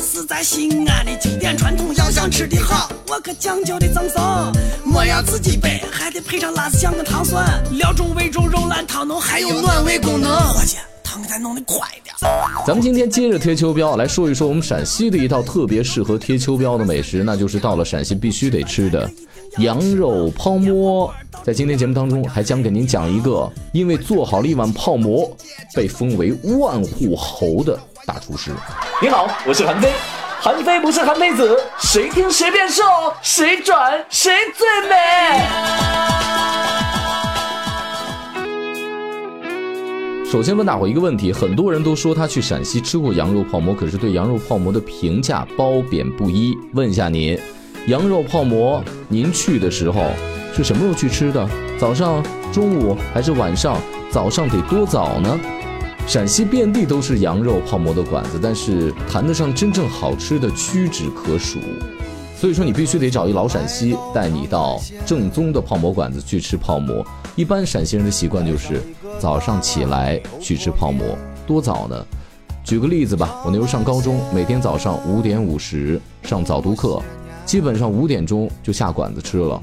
[0.00, 4.22] 是在西安的经典传统，要想吃的好，我可讲究的赠送。
[4.84, 10.30] 莫要自己背，还得配上辣子酱跟糖蒜，料中味中肉烂汤浓，还有暖胃功能。
[10.52, 12.14] 伙计，汤给咱弄得快点。
[12.66, 19.08] 咱们今天接着贴秋膘来说一说我们陕西的一道特别适合贴秋膘的美食，那就是到了陕西必须得吃的
[19.58, 21.12] 羊肉泡馍。
[21.44, 25.34] 在今天节目当中，还将给您讲一个因为做好了一碗泡馍，
[25.74, 27.78] 被封为万户侯的
[28.08, 28.52] 大厨师。
[29.02, 29.92] 你好，我是韩非。
[30.40, 32.82] 韩非不是韩非子，谁听谁变瘦，
[33.20, 34.96] 谁转谁最美。
[40.24, 46.56] 首先问大伙一个问题，很多人都说他去陕西吃过羊肉泡馍，可是对羊肉泡馍的评价褒贬不一。
[46.72, 47.38] 问一下您，
[47.88, 50.06] 羊肉泡馍您去的时候
[50.56, 51.46] 是什么时候去吃的？
[51.78, 52.22] 早上、
[52.54, 53.76] 中午还是晚上？
[54.10, 55.38] 早上得多早呢？
[56.08, 61.58] 陕西遍地都是羊肉泡馍的馆子，但是谈得上真正好吃的屈指可数。
[62.34, 67.04] 所以说，你必须得找一老陕西带你到正宗的泡馍馆子去吃泡馍。
[67.36, 68.80] 一般陕西人的习惯就是
[69.18, 71.04] 早上起来去吃泡馍，
[71.46, 72.06] 多早呢？
[72.64, 77.02] 举个例子吧，我那时候上高中，每天早上五点五十上早读课，
[77.44, 79.62] 基本上五点钟就下馆子吃了。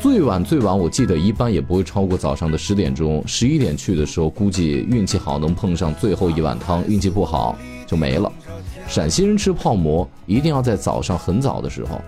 [0.00, 3.22] 最晚最晚，我记得一般也不会超过早上的十点钟。
[3.26, 8.30] 十一点去的时候，估计运气好能碰上最后一碗汤，运气不好就没了。
[8.86, 12.00] 陕西人吃泡馍一定要在早上很早的时候。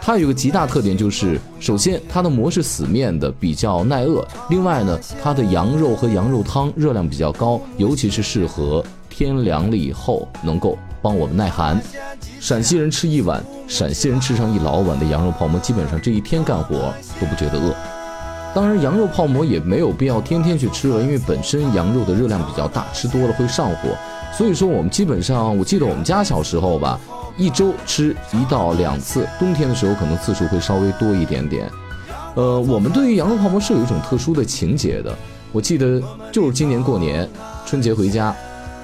[0.00, 4.26] 它有个极大特点，就是首先它的馍是死面的，比较耐饿。
[4.48, 11.80] 另外呢，它的羊肉和羊肉汤热量比较高，尤其是适合天凉了以后能够帮我们耐寒。
[12.40, 17.74] 陕西人吃一碗，陕西人吃上一老碗的羊肉泡馍，基本上这一天干活都不觉得饿。
[18.54, 23.90] 当然，羊肉泡馍也没有必要天天去吃了，因为本身羊肉的热量比较大，吃多了会上火。
[24.32, 26.98] 所以说，我们基本上，我记得我们家小时候吧，
[27.36, 31.70] 一周吃一到两次，冬天的时候可能次数会稍微多一点点。
[32.34, 35.14] 呃，我们对于羊肉泡馍是有一种特殊的情节的。
[35.52, 36.00] 我记得
[36.32, 37.28] 就是今年过年
[37.66, 38.34] 春节回家，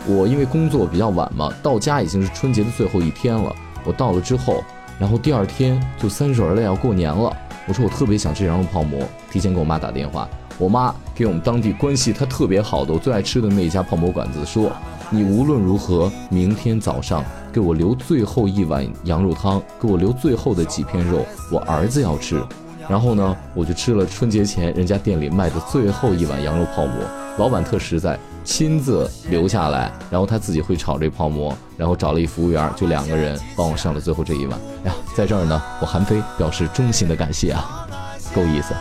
[0.06, 3.54] 我因为工作比较晚嘛，到家已经是春节的最后一天了。
[3.84, 4.62] 我到了之后，
[4.98, 7.34] 然后第二天就三十儿了，要过年了。
[7.66, 9.00] 我说我特别想吃羊肉泡馍，
[9.30, 10.28] 提前给我妈打电话。
[10.56, 14.70] 我妈给我们当地关系她特别好的我最爱吃的那一家泡馍馆子说
[15.10, 22.40] ：“你无论如何，明天早上给我留最后一碗羊肉汤，给我留最后的几片肉，我儿子要吃。”
[22.88, 26.92] 然后呢，我就吃了春节前人家店里卖的最后一碗羊肉泡馍。
[27.36, 34.58] 老板特实在，亲自留下来，然后他自己会炒这泡馍，然后找了一服务员，就两个人帮我上了最后这一碗。
[34.84, 37.86] 哎呀，在这儿呢，我韩飞表示衷心的感谢啊，
[38.34, 38.72] 够意思。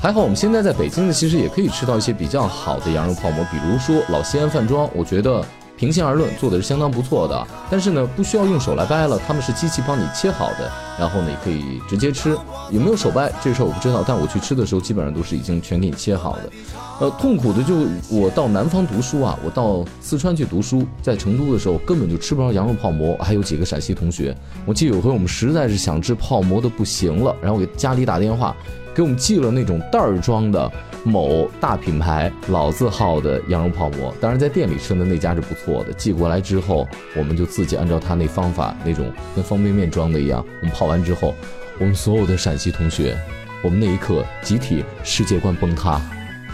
[0.00, 5.44] 还好我们现在在北京呢，其实也可以吃到一些比较好的羊肉泡馍，比如说老西安饭庄，我觉得。
[5.78, 12.36] 平心而论，做的是相当不错的，但是呢，不需要用手来掰了，他们是机器帮你切好的，然后呢，也可以直接吃。
[12.70, 16.50] 有没有手掰这事儿我不知道，但我去吃的时候，基本上都是已经全给你切好的。
[16.98, 17.74] 呃，痛苦的就
[18.08, 28.56] 我到南方读书啊，我到四川去读书，在成都的时候根本就吃不着羊肉泡馍，还有几个陕西同学，我记得有回我们实在是想吃泡馍的不行了，然后给家里打电话。
[28.94, 30.72] 给我们寄了那种袋儿装的
[31.04, 35.92] 某大品牌老字号的羊肉泡馍，当然在店里吃的那家是不错的。
[35.92, 41.34] 寄过来之后，我们就自己按照他那方法，那种跟方便面装的一样，我们泡完之后，
[41.78, 43.16] 我们所有的陕西同学，
[43.62, 46.00] 我们那一刻集体世界观崩塌，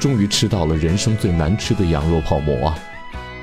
[0.01, 2.79] 终于吃到了人生最难吃的羊肉泡馍啊！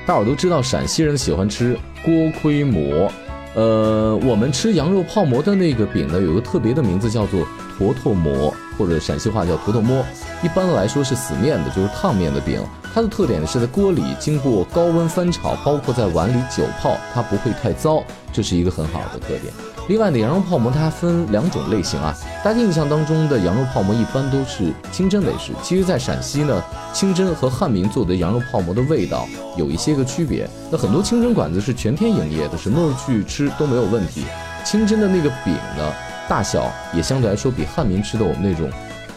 [0.06, 2.12] 大伙都知道陕西人喜欢吃锅
[2.42, 3.10] 盔馍，
[3.54, 7.46] 呃，我们吃羊肉泡馍的那个饼呢，有个特别的名字叫做
[7.78, 8.54] 坨坨馍。
[8.78, 10.02] 或者陕西话叫坨坨馍，
[10.42, 12.62] 一般来说是死面的，就是烫面的饼。
[12.94, 19.52] 它的特点呢是在锅里经过高温翻炒，包括在碗里久泡，它不会太糟，这是一个很好的特点。
[19.88, 22.14] 另外呢，羊肉泡馍它分两种类型啊，
[22.44, 25.52] 大家印象当中的羊肉泡馍一般都是清真美食。
[25.62, 29.26] 其实，在陕西呢，清真和汉民做的羊肉泡馍的味道
[29.56, 30.48] 有一些个区别。
[30.70, 34.24] 那很多清真馆子是全天营业的，什么时候去吃都没有问题。
[34.64, 35.92] 清真的那个饼呢？
[36.28, 38.70] 大小也相对来说比汉民吃的我们那种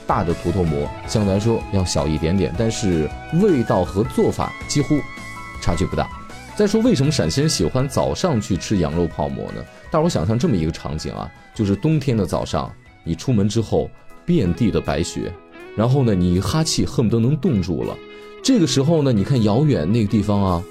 [0.08, 3.08] 大的坨坨馍相对来说要小一点点，但是
[3.40, 5.00] 味道和做法几乎
[5.62, 6.10] 差距不大。
[6.56, 9.64] 再说为什么陕西人喜欢早上去吃羊肉泡馍呢？
[9.92, 12.72] 大伙想象这么一个场景啊，就是冬天的早上，
[13.04, 13.90] 你出门之后
[14.26, 15.34] 遍地的白雪，
[15.76, 17.98] 然后呢你哈气恨不得能冻住了。
[18.44, 20.64] 这个时候呢，你看遥远那个地方啊，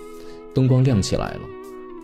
[0.54, 1.40] 灯光亮起来了，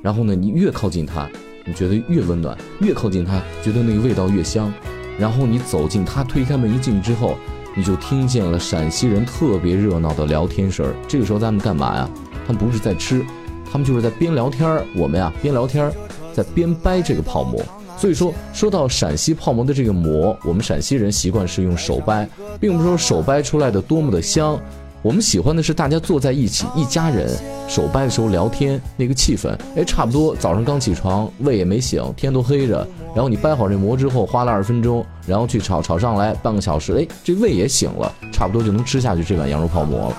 [0.02, 1.28] 然后呢你越靠近它。
[1.64, 4.72] 你觉得越温暖，越靠近它，觉得那个味道越香。
[5.18, 7.36] 然后你走近它，推开门一进去之后，
[7.76, 10.94] 你就听见了陕西人特别热闹的聊天声儿。
[11.06, 12.08] 这个时候咱们干嘛呀？
[12.46, 13.22] 他们不是在吃，
[13.70, 15.92] 他们就是在边聊天儿，我们呀边聊天儿，
[16.34, 17.62] 在边掰这个泡馍。
[17.96, 22.28] 所以说，说到陕西泡馍的这个馍，我们陕西人习惯是用手掰，
[22.60, 24.56] 并不是说手掰出来的多么的香。
[25.02, 27.28] 我们喜欢的是大家坐在一起，一家人
[27.68, 40.16] 手掰的时候聊天，那个气氛，哎，差不多早上刚起床，胃也没醒，天都黑着，然后你掰好这馍之后，花了二十分钟，然后去炒，炒上来半个小时，哎，这胃也醒了，差不多就能吃下去这碗羊肉泡馍了。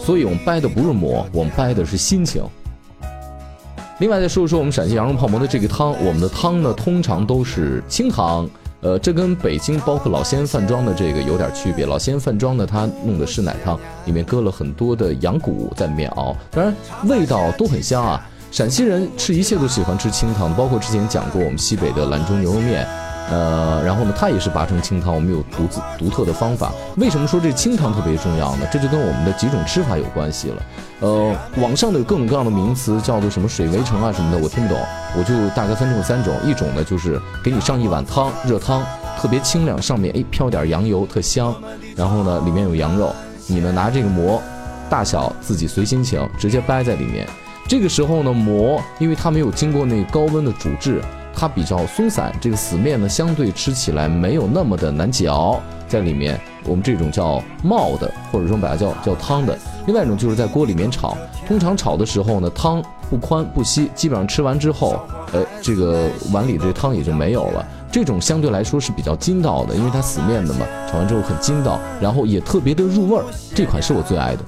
[0.00, 2.42] 所以我们掰的不是馍，我们掰的是心情。
[3.98, 8.46] 另外再说一说我们陕西羊肉泡馍的这个汤，我们的汤呢通常都是清汤。
[8.82, 11.86] 呃，这跟北京包括老西安饭庄的这个有点区别。
[11.86, 16.76] 老西安饭庄呢，它弄的是奶汤，里面搁了很多的羊骨在里面熬，当然
[17.08, 18.22] 味道都很香啊。
[18.52, 22.86] 陕西人吃一切都喜欢吃清汤，包括之前讲过我们西北的兰州牛肉面。
[23.28, 26.72] 呃，然后呢，它也是拔成清汤，我们有独自独特的方法。
[26.96, 28.66] 为什么说这清汤特别重要呢？
[28.70, 30.62] 这就跟我们的几种吃法有关系了。
[31.00, 34.80] 呃，网上的有各种各样的名词，叫做什么水围城啊什么的，我听不懂。
[35.18, 38.82] 我就大概分成三种，一种呢就是给你上一碗汤，热汤，
[39.18, 41.52] 特别清凉，上面哎飘点羊油，特香。
[41.96, 43.12] 然后呢，里面有羊肉，
[43.48, 44.40] 你呢拿这个馍，
[44.88, 47.26] 大小自己随心情，直接掰在里面。
[47.66, 51.02] 这个时候呢，馍因为它没有经过那高温的煮制。
[51.38, 59.56] 它比较松散，这个死面呢相对吃起来没有那么的难嚼，在里面我们这种叫冒的，或者说把它叫叫汤的。
[59.86, 61.14] 另外一种就是在锅里面炒，
[61.46, 64.98] 通常炒的时候呢汤不宽不稀，基本上吃完之后，
[65.34, 67.64] 哎，这个碗里这汤也就没有了。
[67.92, 73.24] 这种相对来说是比较筋道的，因为它死面的嘛，炒完之后很筋道，然后也特别的入味儿。
[73.54, 74.42] 这款是我最爱的，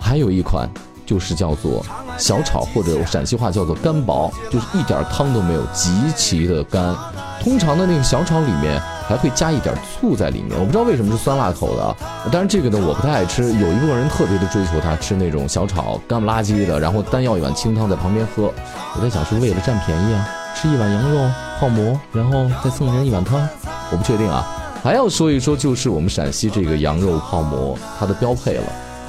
[0.00, 0.68] 还有一款。
[1.06, 1.84] 就是叫做
[2.18, 6.94] 小炒，或者陕西话叫做干薄，就是一点汤都没有，极其的干。
[7.42, 11.96] 通常的那个小炒里面还会加一点醋在里面，我不知道为什么是酸辣口的。
[12.32, 18.50] 当然这个呢我不太爱吃，有一部分人特别的追求它，吃那种小炒干不拉几的，然后单要一碗清汤在旁边喝。
[18.96, 20.26] 我在想是为了占便宜啊，
[20.56, 21.30] 吃一碗羊肉
[21.60, 23.46] 泡馍，然后再送人一碗汤，
[23.90, 24.46] 我不确定啊。
[24.82, 28.64] 还要说一说，就是我们陕西这个羊肉泡馍，它的标配了。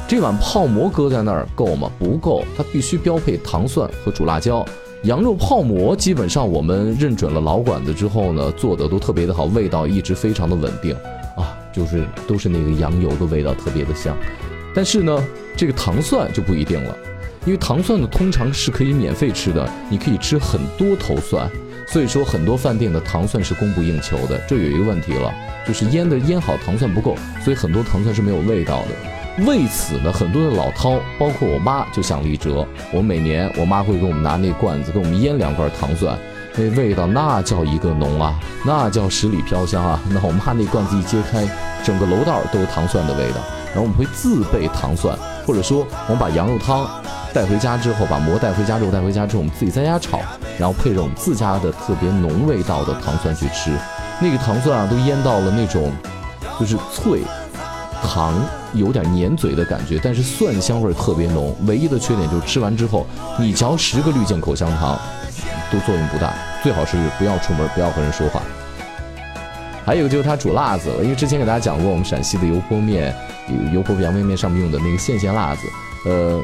[0.07, 1.91] 这碗泡馍搁在那儿够吗？
[1.97, 4.63] 不够，它必须标配糖蒜和煮辣椒。
[5.03, 10.95] 羊肉泡馍基本上我们认准了老馆子之后呢，做的都特别的好，味道一直非常的稳定
[11.35, 14.15] 啊，就是都是那个羊油的味道特别的香。
[14.75, 15.23] 但是呢，
[15.57, 16.95] 这个糖蒜就不一定了，
[17.45, 21.49] 因为糖蒜呢通常是可以免费吃的，你可以吃很多头蒜，
[21.87, 24.39] 所以说很多饭店的糖蒜是供不应求的。
[24.47, 25.33] 这有一个问题了，
[25.67, 29.14] 就是腌的腌好糖蒜不够，所以很多糖蒜是没有味道的。
[29.39, 32.65] 为此呢，很多的老饕，包括我妈，就想了一辙。
[32.93, 36.17] 我每年，我妈会给我们拿那罐子，给我们腌两罐糖蒜，
[36.55, 39.99] 那味道那叫一个浓啊，那叫十里飘香啊。
[40.09, 41.45] 那我妈那罐子一揭开，
[41.83, 43.37] 整个楼道都是糖蒜的味道。
[43.73, 45.13] 然后我们会自备糖蒜，
[45.45, 46.87] 或者说我们把羊肉汤
[47.33, 50.21] 带回家之后，把馍带回家，肉带回家之后，我们自己在家炒，
[50.57, 53.77] 然后配着我们自家的特别浓味道的糖蒜去吃。
[54.21, 55.91] 那个糖蒜啊，都腌到了那种，
[56.57, 57.21] 就是脆。
[58.01, 58.33] 糖
[58.75, 61.55] 有点粘嘴的感觉，但是蒜香味特别浓。
[61.65, 63.05] 唯一的缺点就是吃完之后，
[63.39, 64.99] 你嚼十个绿箭口香糖
[65.71, 66.33] 都作用不大。
[66.63, 68.41] 最好是不要出门，不要和人说话。
[69.85, 73.15] 还有就是它煮辣子了，因为之前给大家讲过，我们陕西的油泼面、
[73.71, 75.61] 油泼阳面面上面用的那个线线辣子，
[76.05, 76.41] 呃，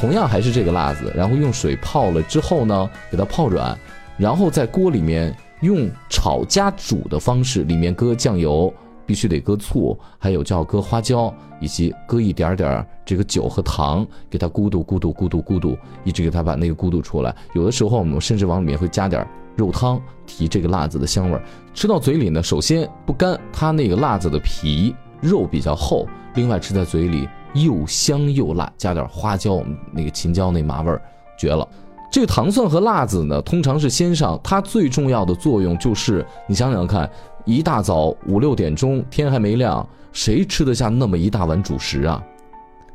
[0.00, 3.76] 同样还是这个辣子，然后用水泡了之后呢，给它泡软，
[4.16, 8.72] 然后在锅里面用炒加煮的方式，里面搁酱油。
[9.06, 17.34] 必须得搁醋，还有叫搁花椒，以及搁一点点这个酒和糖，给它咕嘟咕嘟咕嘟咕嘟，一直给它把那个咕嘟出来。
[17.54, 21.40] 有的时候我们甚至往里面会加点肉汤，提这个辣子的香味。
[21.72, 31.00] 吃到嘴里呢，首先不干，它那个辣子的皮肉比较厚，另外吃在嘴里又香又辣，加点花椒，那个青椒那麻味儿
[31.38, 31.66] 绝了。
[32.14, 37.10] 这个糖蒜和辣子呢，通常是先上，它最重要的作用就是你想想看。
[37.44, 42.22] 一大早五六点钟，天还没亮，谁吃得下那么一大碗主食啊？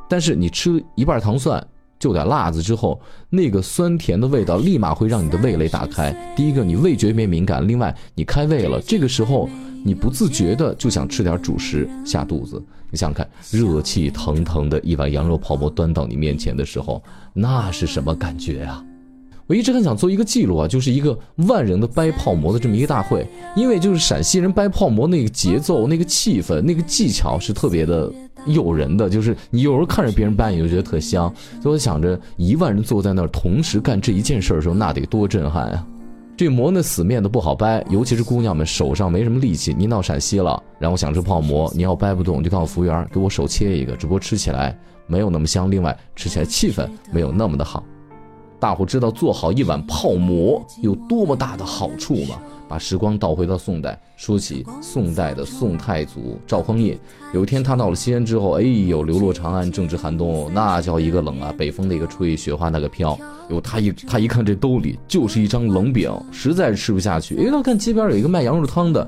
[0.08, 1.62] 但是你吃一半糖蒜，
[2.00, 2.98] 就点辣子之后，
[3.30, 6.16] 那个酸甜的味道立马会让你的味蕾打开。
[6.34, 9.50] 第一个，你味觉变敏感；另外，你开胃了，这个时候
[9.84, 12.56] 你不自觉的就想吃点主食下肚子。
[12.90, 18.82] 你想想看，热气腾腾的一碗羊肉泡馍端到你面前的时候，那是什么感觉啊？
[19.50, 28.14] 我一直很想做一个记录啊，就是一个万人的掰泡馍的这么一个大会，因为就是陕西人掰泡馍那个节奏、那个气氛、那个技巧是特别的
[28.46, 31.34] 诱人的，就是你有时候看着别人掰，你就觉得特香。
[31.64, 35.84] 所以我想着一万人坐在那儿同时干这一件事的时候，那得多震撼呀！
[36.38, 39.74] 这馍那死面的不好掰，尤其是姑娘们手上没什么力气。
[39.76, 44.78] 您到陕西了，然后想吃泡馍，你要掰不动，就告诉服务员给我手切一个，只不过吃起来
[45.08, 47.84] 没有那么香，另外吃起来气氛没有那么的好。
[48.60, 52.38] 大伙知道做好一碗泡馍有多么大的好处吗？
[52.68, 56.96] 把时光倒回到宋代，说起宋代的宋太祖赵匡胤，
[57.34, 63.18] 有一天他到了西安之后，哎呦，流落长安，正值寒冬，那叫一个冷啊，北风那个吹，雪花那个飘。
[63.50, 67.38] 哟，他一他一看这兜里就是一张冷饼，实在是吃不下去。
[67.38, 69.08] 哎，他看街边有一个卖羊肉汤的，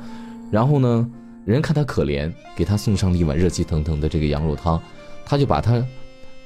[0.50, 1.08] 然后呢，
[1.46, 4.82] 人看他可怜，给他送上了一碗热气腾腾的这个羊肉汤，
[5.24, 5.86] 他就把他。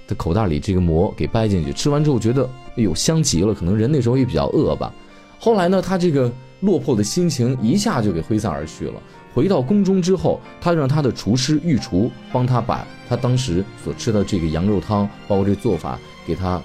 [0.07, 4.93] 的口袋里这个馍给掰进去，吃完之后觉得哎呦香极了，可能人那时候也比较饿吧。
[5.39, 6.31] 后来呢，他这个
[6.61, 8.93] 落魄的心情一下就给挥散而去了。
[9.33, 16.61] 回到宫中之后，他让他的厨师御厨帮他把他当时所吃的这个羊肉汤，包括这做法，给他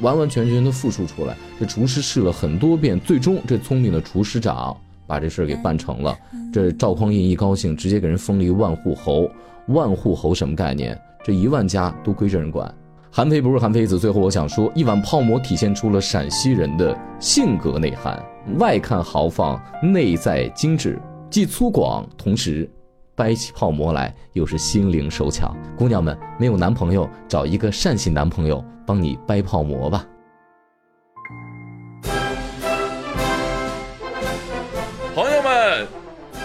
[0.00, 1.36] 完完全全的复述出来。
[1.58, 4.76] 这厨师试了很多遍，最终这聪明的厨师长
[5.06, 6.16] 把这事儿给办成了。
[6.52, 9.28] 这赵匡胤一高兴，直接给人封了一万户侯。
[9.68, 10.96] 万户侯什么概念？
[11.24, 12.72] 这一万家都归这人管。
[13.10, 13.98] 韩非不是韩非子。
[13.98, 18.22] 最后我想说，一碗泡馍体现出了陕西人的性格内涵，
[18.58, 21.00] 外看豪放，内在精致，
[21.30, 22.70] 既粗犷，同时
[23.14, 25.56] 掰起泡馍来又是心灵手巧。
[25.78, 30.04] 姑娘们没有男朋友，找一个善心男朋友帮你掰泡馍吧。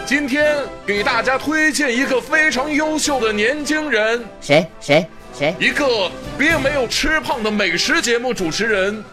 [0.10, 5.56] 今天给大家推荐一个非常优秀的年轻人，谁谁谁？
[5.60, 9.06] 一个并没有吃胖的美食节目主持人，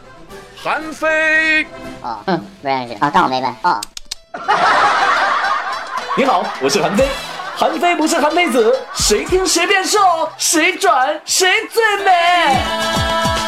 [0.57, 1.65] 韩非。
[2.01, 3.79] 哦，嗯，不认识啊，当我没问哦。
[6.17, 7.07] 你好，我是韩非。
[7.55, 9.99] 韩非不是韩非子，谁听谁变瘦，
[10.39, 13.46] 谁转谁最美。